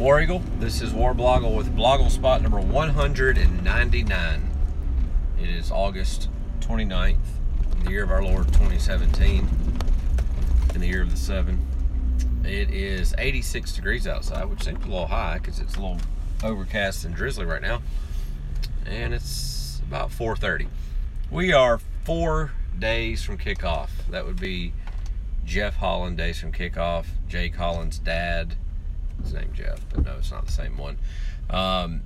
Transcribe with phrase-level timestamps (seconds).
[0.00, 0.42] War Eagle.
[0.58, 4.50] This is War Blogle with Blogle spot number 199.
[5.40, 6.28] It is August
[6.60, 7.16] 29th,
[7.72, 9.48] in the year of our Lord 2017,
[10.74, 11.64] in the year of the seven.
[12.44, 16.00] It is 86 degrees outside, which seems a little high because it's a little
[16.42, 17.80] overcast and drizzly right now.
[18.84, 20.66] And it's about 4:30.
[21.30, 23.90] We are four days from kickoff.
[24.10, 24.72] That would be
[25.44, 27.06] Jeff Holland days from kickoff.
[27.28, 28.56] Jake Holland's dad
[29.22, 30.98] his name Jeff, but no, it's not the same one.
[31.50, 32.02] Um,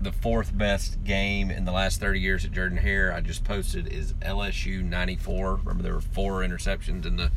[0.00, 3.88] the fourth best game in the last 30 years at Jordan Hare, I just posted,
[3.88, 5.56] is LSU 94.
[5.56, 7.30] Remember, there were four interceptions in the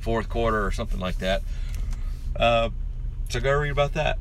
[0.00, 1.42] fourth quarter or something like that.
[2.36, 2.70] Uh,
[3.28, 4.18] so go read about that.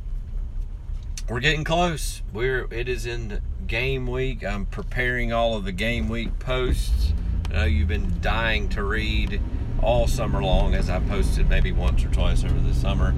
[1.29, 2.21] We're getting close.
[2.34, 4.43] We're it is in game week.
[4.43, 7.13] I'm preparing all of the game week posts.
[7.49, 9.40] I know you've been dying to read
[9.81, 13.13] all summer long, as I posted maybe once or twice over the summer.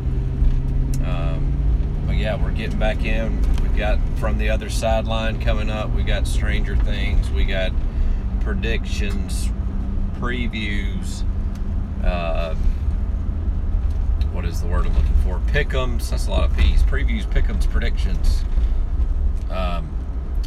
[1.05, 3.41] Um, but yeah, we're getting back in.
[3.61, 5.93] We've got from the other sideline coming up.
[5.93, 7.29] We got Stranger Things.
[7.29, 7.71] We got
[8.41, 9.49] predictions,
[10.19, 11.23] previews.
[12.03, 12.55] Uh,
[14.31, 15.39] what is the word I'm looking for?
[15.51, 16.09] Pickums.
[16.09, 16.83] That's a lot of P's.
[16.83, 18.43] Previews, pickums, predictions.
[19.49, 19.89] Um,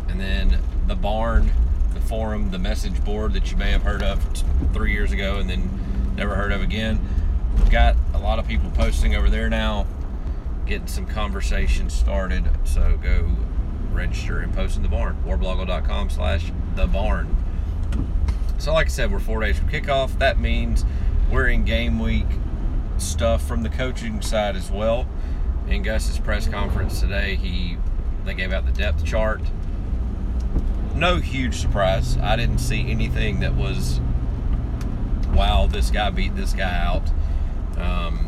[0.09, 1.51] and then the barn,
[1.95, 5.39] the forum, the message board that you may have heard of t- three years ago
[5.39, 7.01] and then never heard of again.
[7.57, 9.87] We've got a lot of people posting over there now
[10.69, 12.45] getting some conversation started.
[12.65, 13.31] So go
[13.91, 15.23] register and post in the barn.
[15.27, 17.35] Warblogle.com slash the barn.
[18.59, 20.19] So like I said, we're four days from kickoff.
[20.19, 20.85] That means
[21.31, 22.27] we're in game week
[22.99, 25.07] stuff from the coaching side as well.
[25.69, 27.77] In Gus's press conference today, he
[28.25, 29.41] they gave out the depth chart.
[30.95, 32.17] No huge surprise.
[32.19, 34.01] I didn't see anything that was
[35.33, 37.11] wow, this guy beat this guy out.
[37.77, 38.28] Um,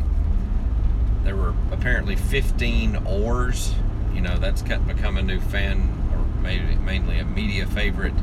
[1.23, 3.73] there were apparently 15 oars.
[4.13, 8.13] You know, that's become a new fan, or maybe mainly a media favorite,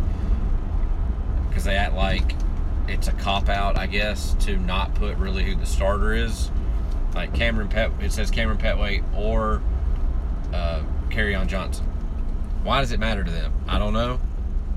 [1.48, 2.34] because they act like
[2.88, 6.50] it's a cop out, I guess, to not put really who the starter is.
[7.14, 9.62] Like Kamryn Pet, it says Kamryn Pettway or
[10.52, 11.86] uh, Kerryon Johnson.
[12.62, 13.52] Why does it matter to them?
[13.66, 14.20] I don't know.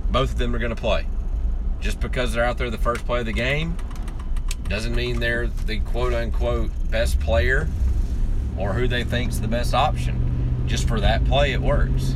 [0.10, 1.06] Both of them are going to play.
[1.80, 3.76] Just because they're out there the first play of the game
[4.68, 7.68] doesn't mean they're the quote unquote best player
[8.58, 10.64] or who they think's the best option.
[10.68, 12.16] Just for that play, it works.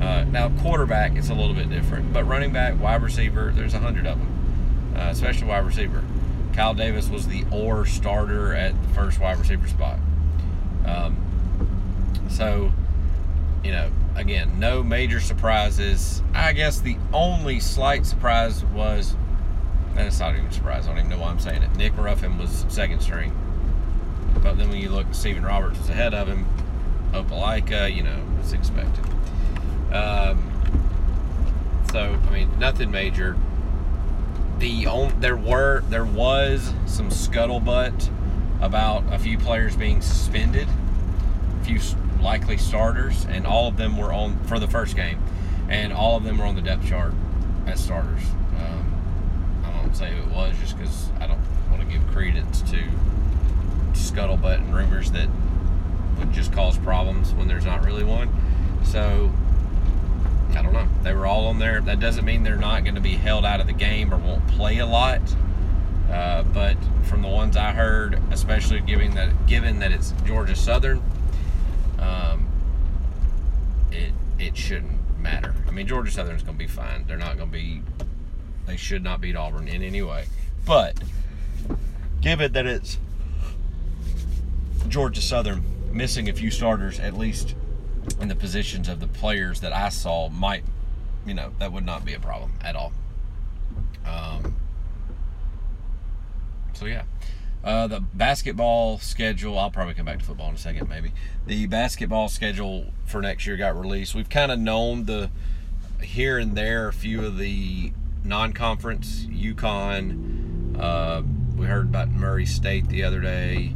[0.00, 3.78] Uh, now, quarterback, it's a little bit different, but running back, wide receiver, there's a
[3.78, 6.02] hundred of them, uh, especially wide receiver.
[6.52, 9.98] Kyle Davis was the or starter at the first wide receiver spot.
[10.84, 11.16] Um,
[12.28, 12.72] so,
[13.62, 16.20] you know, again, no major surprises.
[16.34, 19.14] I guess the only slight surprise was,
[19.96, 21.74] and it's not even a surprise, I don't even know why I'm saying it.
[21.76, 23.32] Nick Ruffin was second string.
[24.42, 26.46] But then when you look, Stephen Roberts was ahead of him.
[27.12, 29.04] Opelika, you know, it's expected.
[29.92, 30.50] Um,
[31.90, 33.36] so I mean, nothing major.
[34.58, 34.86] The
[35.18, 38.10] there were there was some scuttlebutt
[38.60, 40.68] about a few players being suspended,
[41.60, 41.80] a few
[42.20, 45.20] likely starters, and all of them were on for the first game,
[45.68, 47.12] and all of them were on the depth chart
[47.66, 48.22] as starters.
[48.56, 52.62] Um, I won't say who it was just because I don't want to give credence
[52.70, 52.82] to
[53.94, 55.28] scuttlebutt and rumors that
[56.18, 58.28] would just cause problems when there's not really one.
[58.84, 59.32] So
[60.54, 60.88] I don't know.
[61.02, 61.80] They were all on there.
[61.80, 64.46] That doesn't mean they're not going to be held out of the game or won't
[64.48, 65.20] play a lot.
[66.10, 71.02] Uh, but from the ones I heard, especially given that given that it's Georgia Southern,
[71.98, 72.46] um,
[73.90, 75.54] it it shouldn't matter.
[75.66, 77.06] I mean, Georgia Southern's going to be fine.
[77.06, 77.82] They're not going to be.
[78.66, 80.26] They should not beat Auburn in any way.
[80.66, 81.02] But
[82.20, 82.98] given that it's
[84.88, 87.54] Georgia Southern missing a few starters, at least
[88.20, 90.64] in the positions of the players that I saw, might,
[91.26, 92.92] you know, that would not be a problem at all.
[94.06, 94.56] Um,
[96.72, 97.04] so, yeah.
[97.62, 101.12] Uh, the basketball schedule, I'll probably come back to football in a second, maybe.
[101.46, 104.16] The basketball schedule for next year got released.
[104.16, 105.30] We've kind of known the
[106.02, 107.92] here and there a few of the
[108.24, 110.76] non conference, UConn.
[110.78, 111.22] Uh,
[111.56, 113.74] we heard about Murray State the other day.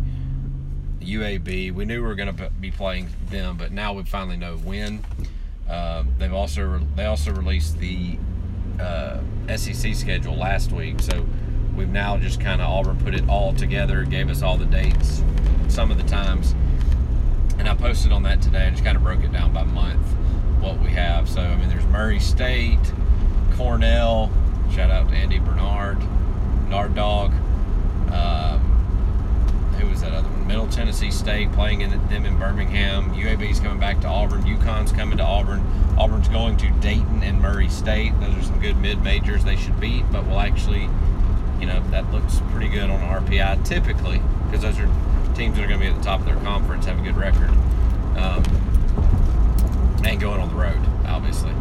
[1.06, 1.72] UAB.
[1.72, 5.04] We knew we were going to be playing them, but now we finally know when.
[5.68, 8.18] Uh, they've also they also released the
[8.80, 9.20] uh,
[9.56, 11.26] SEC schedule last week, so
[11.76, 15.22] we've now just kind of Auburn put it all together, gave us all the dates,
[15.68, 16.54] some of the times,
[17.58, 18.66] and I posted on that today.
[18.66, 20.06] I just kind of broke it down by month
[20.60, 21.28] what we have.
[21.28, 22.92] So I mean, there's Murray State,
[23.54, 24.30] Cornell.
[24.72, 25.98] Shout out to Andy Bernard,
[26.68, 27.32] Nard Dog.
[28.12, 28.65] Um,
[29.76, 30.46] who was that other one?
[30.46, 33.14] Middle Tennessee State playing in them in Birmingham.
[33.14, 34.42] UAB's coming back to Auburn.
[34.42, 35.64] UConn's coming to Auburn.
[35.98, 38.18] Auburn's going to Dayton and Murray State.
[38.20, 40.88] Those are some good mid majors they should beat, but we'll actually,
[41.60, 44.88] you know, that looks pretty good on RPI typically because those are
[45.34, 47.16] teams that are going to be at the top of their conference, have a good
[47.16, 47.50] record,
[48.16, 48.42] um,
[50.04, 51.52] and going on the road, obviously.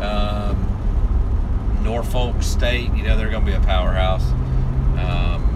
[0.00, 0.66] Um,
[1.82, 4.30] Norfolk State, you know, they're going to be a powerhouse.
[4.98, 5.49] Um,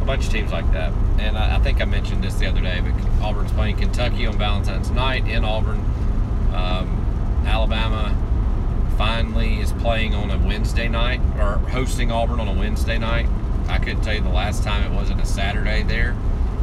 [0.00, 0.92] a bunch of teams like that.
[1.18, 2.92] And I, I, think I mentioned this the other day, but
[3.22, 5.78] Auburn's playing Kentucky on Valentine's night in Auburn.
[6.54, 8.16] Um, Alabama
[8.96, 13.26] finally is playing on a Wednesday night or hosting Auburn on a Wednesday night.
[13.68, 16.16] I couldn't tell you the last time it wasn't a Saturday there.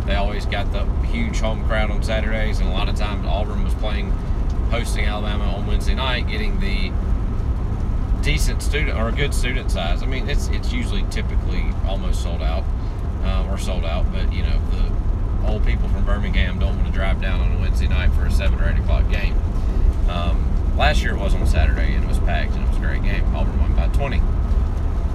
[0.05, 3.63] They always got the huge home crowd on Saturdays, and a lot of times Auburn
[3.63, 4.11] was playing,
[4.71, 6.91] hosting Alabama on Wednesday night, getting the
[8.21, 10.01] decent student or a good student size.
[10.01, 12.63] I mean, it's it's usually typically almost sold out
[13.27, 16.93] uh, or sold out, but you know the old people from Birmingham don't want to
[16.93, 19.35] drive down on a Wednesday night for a seven or eight o'clock game.
[20.09, 22.81] Um, last year it was on Saturday and it was packed and it was a
[22.81, 23.23] great game.
[23.35, 24.21] Auburn won by 20.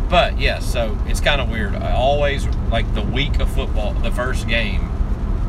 [0.08, 1.74] But yeah, so it's kind of weird.
[1.74, 4.90] I always like the week of football, the first game,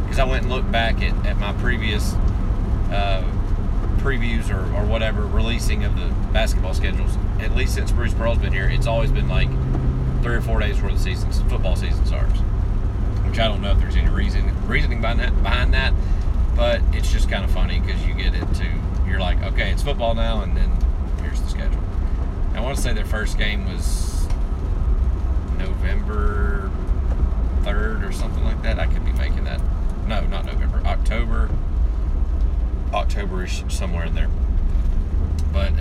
[0.04, 2.14] because I went and looked back at, at my previous
[2.92, 3.30] uh,
[3.98, 7.18] previews or, or whatever releasing of the basketball schedules.
[7.40, 9.50] At least since Bruce Pearl's been here, it's always been like
[10.22, 12.40] three or four days before the season football season starts.
[13.34, 15.92] Which I don't know if there's any reason reasoning behind that behind that,
[16.56, 18.64] but it's just kind of funny because you get into
[19.08, 20.70] you're like, okay, it's football now, and then
[21.24, 21.82] here's the schedule.
[22.54, 24.28] I want to say their first game was
[25.58, 26.70] November
[27.64, 28.78] third or something like that.
[28.78, 29.60] I could be making that.
[30.06, 30.84] No, not November.
[30.86, 31.50] October
[32.92, 34.30] Octoberish somewhere in there.
[35.52, 35.72] But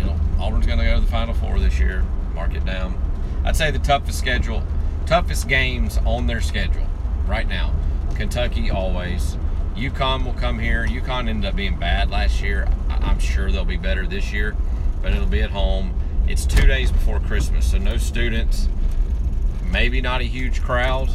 [0.40, 2.02] Auburn's going to go to the Final Four this year.
[2.34, 2.98] Mark it down.
[3.44, 4.62] I'd say the toughest schedule,
[5.04, 6.86] toughest games on their schedule
[7.26, 7.74] right now.
[8.14, 9.36] Kentucky always.
[9.74, 10.86] UConn will come here.
[10.86, 12.68] UConn ended up being bad last year.
[12.88, 14.54] I'm sure they'll be better this year,
[15.00, 15.94] but it'll be at home.
[16.28, 18.68] It's two days before Christmas, so no students.
[19.70, 21.10] Maybe not a huge crowd.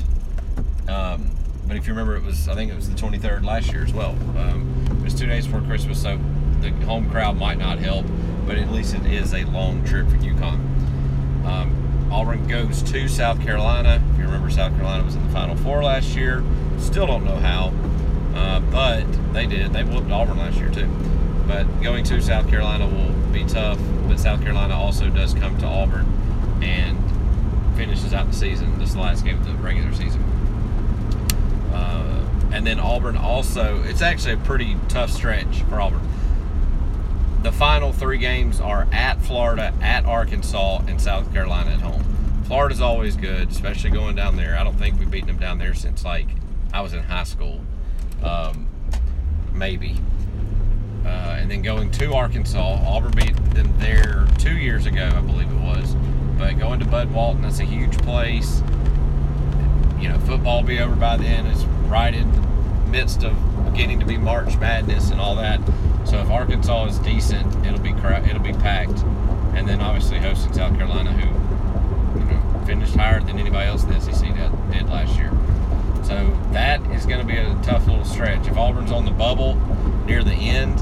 [0.88, 1.32] Um,
[1.68, 3.94] but if you remember, it was I think it was the 23rd last year as
[3.94, 4.12] well.
[4.38, 6.20] Um, it was two days before Christmas, so
[6.62, 8.06] the home crowd might not help,
[8.46, 10.60] but at least it is a long trip for UConn.
[11.46, 14.02] Um, Auburn goes to South Carolina.
[14.14, 16.44] If you remember, South Carolina was in the Final Four last year.
[16.78, 17.74] Still don't know how,
[18.36, 19.74] uh, but they did.
[19.74, 20.88] They whooped Auburn last year too.
[21.48, 23.80] But going to South Carolina will be tough.
[24.08, 26.06] But South Carolina also does come to Auburn
[26.62, 26.98] and
[27.78, 28.80] finishes out the season.
[28.80, 30.24] This is the last game of the regular season.
[31.74, 36.02] Uh, and then Auburn also, it's actually a pretty tough stretch for Auburn.
[37.44, 42.04] The final three games are at Florida, at Arkansas, and South Carolina at home.
[42.46, 44.58] Florida's always good, especially going down there.
[44.58, 46.28] I don't think we've beaten them down there since like
[46.74, 47.62] I was in high school,
[48.24, 48.68] um,
[49.54, 49.96] maybe.
[51.06, 55.50] Uh, and then going to Arkansas, Auburn beat them there two years ago, I believe
[55.50, 55.96] it was.
[56.38, 58.62] But going to Bud Walton, that's a huge place
[60.00, 61.46] you know, football will be over by then.
[61.48, 62.42] It's right in the
[62.90, 63.36] midst of
[63.66, 65.60] beginning to be March Madness and all that.
[66.08, 69.04] So if Arkansas is decent, it'll be it'll be packed.
[69.56, 73.90] And then obviously hosting South Carolina, who you know finished higher than anybody else in
[73.90, 75.32] the SEC did, did last year.
[76.04, 78.48] So that is going to be a tough little stretch.
[78.48, 79.56] If Auburn's on the bubble
[80.06, 80.82] near the end,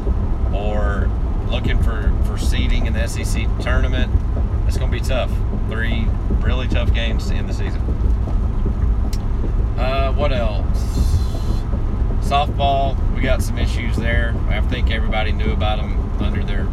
[0.54, 1.10] or
[1.50, 4.12] looking for for seeding in the SEC tournament,
[4.68, 5.32] it's going to be tough.
[5.70, 6.06] Three
[6.42, 7.82] really tough games to end the season.
[9.80, 10.66] Uh, what else?
[12.22, 14.36] Softball, got some issues there.
[14.50, 16.68] I think everybody knew about them under their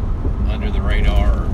[0.49, 1.47] under the radar.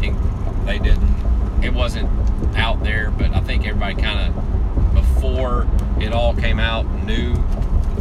[0.00, 1.64] You know, they didn't.
[1.64, 2.08] It wasn't
[2.56, 5.66] out there, but I think everybody kind of before
[6.00, 7.34] it all came out knew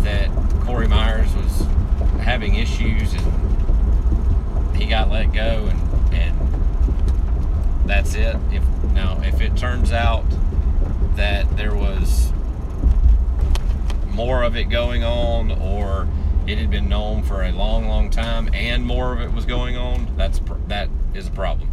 [0.04, 0.30] that
[0.62, 1.66] Corey Myers was
[2.22, 8.36] having issues and he got let go and and that's it.
[8.52, 10.26] If now if it turns out
[11.16, 12.32] that there was
[14.16, 16.08] more of it going on or
[16.48, 19.76] it had been known for a long, long time and more of it was going
[19.76, 21.70] on, that's that is a problem.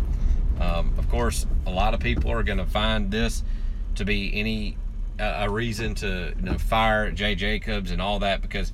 [0.61, 3.43] Um, of course, a lot of people are going to find this
[3.97, 4.77] to be any
[5.21, 8.73] uh, a reason to you know, fire Jay Jacobs and all that because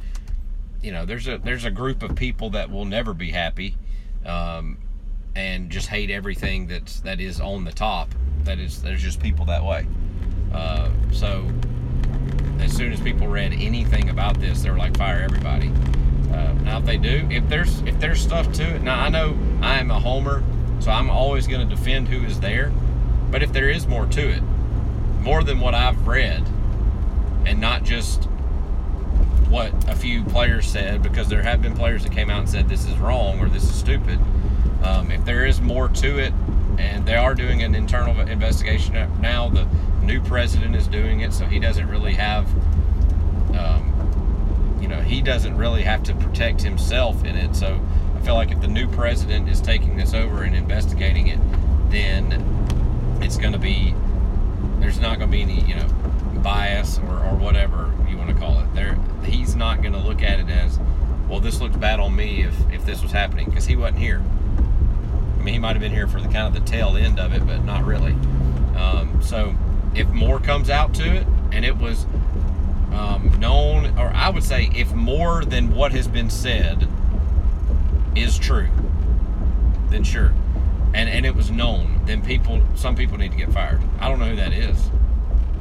[0.82, 3.76] you know there's a there's a group of people that will never be happy
[4.24, 4.78] um,
[5.34, 8.14] and just hate everything that's that is on the top.
[8.44, 9.86] That is there's just people that way.
[10.52, 11.46] Uh, so
[12.60, 15.68] as soon as people read anything about this, they were like, fire everybody.
[16.32, 19.36] Uh, now, if they do, if there's if there's stuff to it, now I know
[19.62, 20.42] I am a homer,
[20.80, 22.70] so I'm always going to defend who is there.
[23.30, 24.42] But if there is more to it,
[25.20, 26.44] more than what I've read,
[27.46, 28.28] and not just
[29.48, 32.68] what a few players said because there have been players that came out and said
[32.68, 34.18] this is wrong or this is stupid.
[34.82, 36.32] Um, if there is more to it,
[36.78, 39.66] and they are doing an internal investigation now, the
[40.02, 42.46] new president is doing it, so he doesn't really have,
[43.56, 47.54] um, you know, he doesn't really have to protect himself in it.
[47.54, 47.80] So
[48.16, 51.40] I feel like if the new president is taking this over and investigating it,
[51.90, 52.32] then
[53.20, 53.94] it's going to be
[54.80, 55.88] there's not going to be any you know
[56.42, 58.74] bias or, or whatever you want to call it.
[58.74, 60.78] There, he's not going to look at it as
[61.28, 61.40] well.
[61.40, 64.22] This looks bad on me if if this was happening because he wasn't here.
[65.48, 67.46] Mean, he might have been here for the kind of the tail end of it,
[67.46, 68.12] but not really.
[68.76, 69.54] Um, so
[69.94, 72.04] if more comes out to it and it was
[72.92, 76.86] um, known, or I would say if more than what has been said
[78.14, 78.68] is true,
[79.88, 80.34] then sure.
[80.92, 83.80] And, and it was known, then people, some people need to get fired.
[84.00, 84.90] I don't know who that is.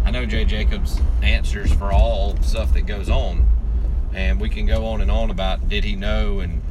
[0.04, 3.48] I know Jay Jacobs answers for all stuff that goes on,
[4.14, 6.62] and we can go on and on about did he know, and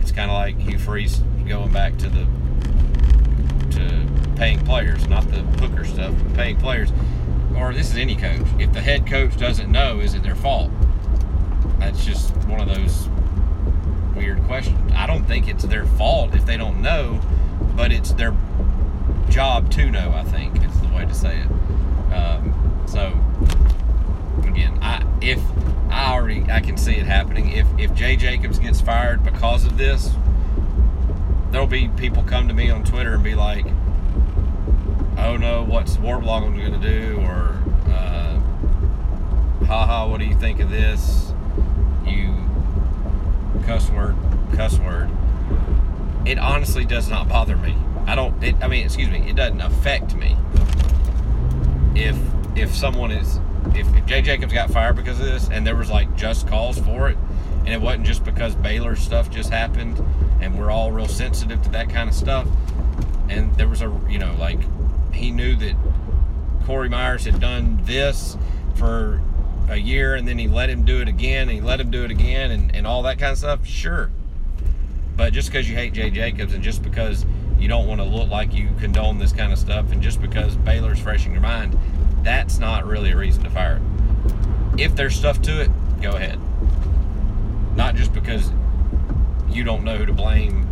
[0.00, 2.26] it's kind of like Hugh Freeze going back to the
[4.40, 6.90] paying players, not the hooker stuff, paying players.
[7.58, 8.46] Or this is any coach.
[8.58, 10.70] If the head coach doesn't know, is it their fault?
[11.78, 13.10] That's just one of those
[14.16, 14.92] weird questions.
[14.94, 17.20] I don't think it's their fault if they don't know,
[17.76, 18.34] but it's their
[19.28, 20.10] job to know.
[20.10, 22.14] I think it's the way to say it.
[22.14, 23.08] Um, so
[24.48, 25.38] again, I if
[25.90, 27.50] I already I can see it happening.
[27.50, 30.08] If if Jay Jacobs gets fired because of this,
[31.50, 33.66] there'll be people come to me on Twitter and be like,
[35.20, 37.58] "Oh no, what's Warblogger going to do?" or
[37.88, 38.40] uh,
[39.66, 41.32] "Haha, what do you think of this?"
[42.06, 42.34] You
[43.64, 44.16] cuss word,
[44.54, 45.10] cuss word.
[46.26, 47.76] It honestly does not bother me.
[48.06, 48.42] I don't.
[48.42, 49.28] It, I mean, excuse me.
[49.28, 50.36] It doesn't affect me.
[51.94, 52.16] If
[52.56, 53.38] if someone is
[53.74, 56.78] if, if Jay Jacobs got fired because of this, and there was like just cause
[56.78, 57.16] for it,
[57.60, 60.02] and it wasn't just because Baylor stuff just happened,
[60.40, 62.48] and we're all real sensitive to that kind of stuff,
[63.28, 64.58] and there was a you know like
[65.12, 65.74] he knew that
[66.64, 68.36] Corey Myers had done this
[68.76, 69.20] for
[69.68, 72.04] a year, and then he let him do it again, and he let him do
[72.04, 73.66] it again, and, and all that kind of stuff.
[73.66, 74.10] Sure,
[75.16, 77.24] but just because you hate Jay Jacobs, and just because
[77.58, 80.56] you don't want to look like you condone this kind of stuff, and just because
[80.56, 81.78] Baylor's fresh in your mind,
[82.22, 84.80] that's not really a reason to fire it.
[84.80, 86.38] If there's stuff to it, go ahead.
[87.76, 88.50] Not just because
[89.50, 90.66] you don't know who to blame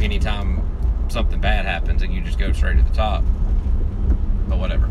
[0.00, 0.62] anytime
[1.08, 3.22] something bad happens and you just go straight to the top.
[4.48, 4.90] But whatever.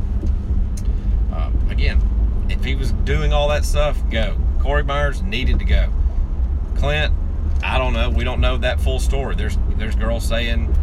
[1.32, 2.02] Uh, again,
[2.50, 4.38] if he was doing all that stuff, go.
[4.60, 5.90] Corey Myers needed to go.
[6.76, 7.14] Clint,
[7.64, 8.10] I don't know.
[8.10, 9.36] We don't know that full story.
[9.36, 10.76] There's there's girls saying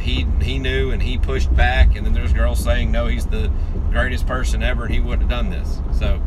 [0.00, 3.50] he he knew and he pushed back, and then there's girls saying no, he's the
[3.90, 5.80] greatest person ever, and he wouldn't have done this.
[5.98, 6.20] So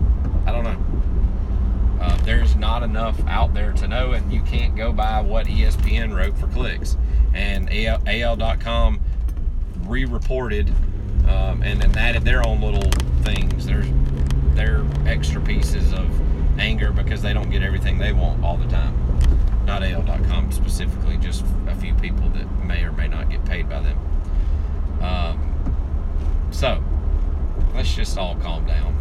[0.45, 0.95] I don't know.
[2.01, 6.15] Uh, there's not enough out there to know, and you can't go by what ESPN
[6.15, 6.97] wrote for clicks.
[7.33, 8.99] And AL, AL.com
[9.81, 10.73] re-reported
[11.27, 12.89] um, and then added their own little
[13.23, 13.65] things.
[13.65, 13.87] There's
[14.55, 16.09] their extra pieces of
[16.59, 18.95] anger because they don't get everything they want all the time.
[19.65, 23.81] Not AL.com specifically, just a few people that may or may not get paid by
[23.81, 23.99] them.
[25.01, 25.55] Um,
[26.51, 26.83] so
[27.73, 28.95] let's just all calm down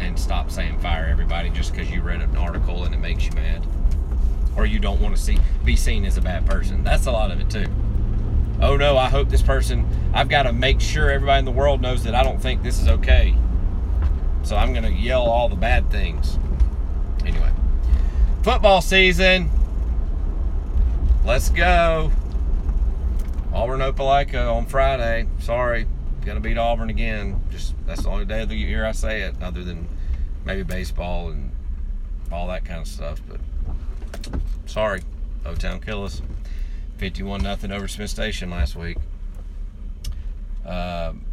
[0.00, 3.32] and stop saying fire everybody just because you read an article and it makes you
[3.32, 3.66] mad
[4.56, 7.30] or you don't want to see be seen as a bad person that's a lot
[7.30, 7.66] of it too
[8.60, 11.80] oh no i hope this person i've got to make sure everybody in the world
[11.80, 13.34] knows that i don't think this is okay
[14.42, 16.38] so i'm going to yell all the bad things
[17.24, 17.50] anyway
[18.42, 19.50] football season
[21.24, 22.10] let's go
[23.52, 25.86] auburn opelika on friday sorry
[26.28, 27.42] gonna beat Auburn again.
[27.50, 29.88] Just that's the only day of the year I say it, other than
[30.44, 31.50] maybe baseball and
[32.30, 33.20] all that kind of stuff.
[33.26, 33.40] But
[34.66, 35.02] sorry,
[35.46, 36.22] O Town kill us.
[36.98, 38.98] 51 nothing over Smith Station last week.
[40.66, 41.24] Um,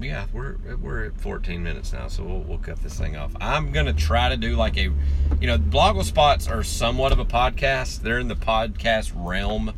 [0.00, 3.32] yeah, we're we're at 14 minutes now, so we'll, we'll cut this thing off.
[3.40, 4.90] I'm gonna try to do like a,
[5.40, 8.00] you know, Blogle Spots are somewhat of a podcast.
[8.00, 9.72] They're in the podcast realm,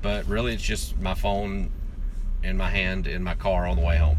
[0.00, 1.70] but really it's just my phone
[2.42, 4.16] in my hand in my car on the way home.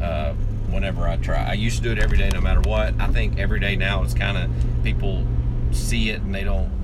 [0.00, 0.34] Uh,
[0.70, 2.94] whenever I try, I used to do it every day, no matter what.
[3.00, 5.26] I think every day now it's kind of people
[5.72, 6.77] see it and they don't.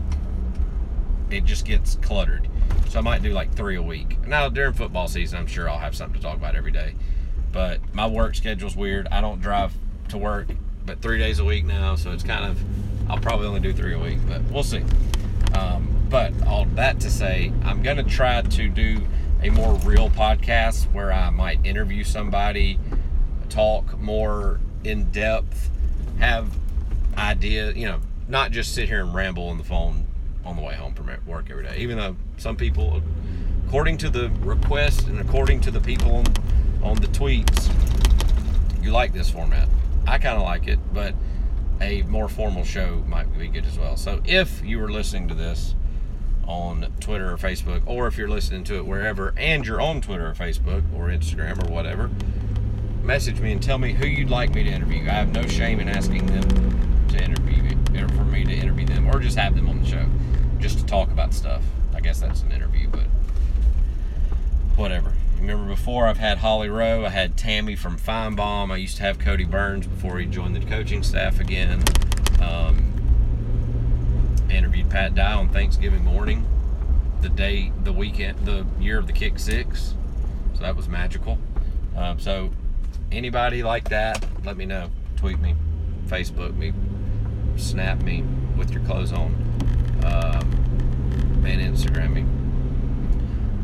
[1.30, 2.48] It just gets cluttered.
[2.88, 4.26] So I might do like three a week.
[4.26, 6.94] Now during football season, I'm sure I'll have something to talk about every day.
[7.52, 9.08] But my work schedule's weird.
[9.10, 9.72] I don't drive
[10.08, 10.48] to work,
[10.84, 12.60] but three days a week now, so it's kind of.
[13.10, 14.82] I'll probably only do three a week, but we'll see.
[15.54, 19.02] Um, but all that to say, I'm gonna try to do
[19.42, 22.78] a more real podcast where I might interview somebody,
[23.50, 25.70] talk more in depth,
[26.18, 26.48] have
[27.16, 30.03] idea, you know, not just sit here and ramble on the phone
[30.44, 31.76] on the way home from work every day.
[31.78, 33.02] Even though some people,
[33.66, 36.24] according to the request and according to the people on,
[36.82, 37.72] on the tweets,
[38.82, 39.68] you like this format.
[40.06, 41.14] I kind of like it, but
[41.80, 43.96] a more formal show might be good as well.
[43.96, 45.74] So if you were listening to this
[46.46, 50.28] on Twitter or Facebook, or if you're listening to it wherever and you're on Twitter
[50.28, 52.10] or Facebook or Instagram or whatever,
[53.02, 55.02] message me and tell me who you'd like me to interview.
[55.02, 58.86] I have no shame in asking them to interview me, or for me to interview
[58.86, 60.06] them, or just have them on the show,
[60.64, 61.62] just to talk about stuff.
[61.94, 63.04] I guess that's an interview, but
[64.76, 65.12] whatever.
[65.38, 68.70] Remember before I've had Holly Rowe, I had Tammy from Finebaum.
[68.70, 71.84] I used to have Cody Burns before he joined the coaching staff again.
[72.40, 72.94] Um,
[74.48, 76.46] interviewed Pat Dye on Thanksgiving morning,
[77.20, 79.94] the day, the weekend, the year of the kick six.
[80.54, 81.38] So that was magical.
[81.94, 82.52] Um, so
[83.12, 84.88] anybody like that, let me know.
[85.16, 85.56] Tweet me,
[86.06, 86.72] Facebook me,
[87.56, 88.24] snap me
[88.56, 89.34] with your clothes on,
[90.04, 92.24] um, and Instagram me.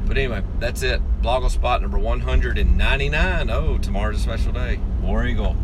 [0.06, 1.00] But anyway, that's it.
[1.22, 3.50] Blogle spot number 199.
[3.50, 4.80] Oh, tomorrow's a special day.
[5.00, 5.56] War Eagle.